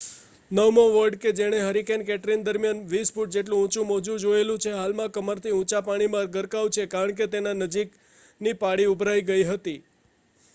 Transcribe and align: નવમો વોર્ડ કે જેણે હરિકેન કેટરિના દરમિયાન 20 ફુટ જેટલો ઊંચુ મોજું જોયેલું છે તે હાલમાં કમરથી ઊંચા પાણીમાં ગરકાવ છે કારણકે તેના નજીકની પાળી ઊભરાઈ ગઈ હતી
નવમો 0.51 0.83
વોર્ડ 0.93 1.17
કે 1.17 1.33
જેણે 1.39 1.57
હરિકેન 1.59 2.03
કેટરિના 2.07 2.45
દરમિયાન 2.47 2.79
20 2.93 3.11
ફુટ 3.11 3.35
જેટલો 3.35 3.59
ઊંચુ 3.59 3.83
મોજું 3.83 4.17
જોયેલું 4.17 4.57
છે 4.57 4.69
તે 4.69 4.79
હાલમાં 4.79 5.11
કમરથી 5.11 5.53
ઊંચા 5.53 5.83
પાણીમાં 5.83 6.33
ગરકાવ 6.33 6.71
છે 6.71 6.87
કારણકે 6.87 7.29
તેના 7.29 7.55
નજીકની 7.59 8.57
પાળી 8.59 8.89
ઊભરાઈ 8.89 9.27
ગઈ 9.27 9.45
હતી 9.45 9.77